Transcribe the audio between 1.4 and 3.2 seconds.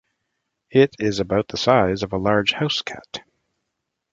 the size of a large housecat.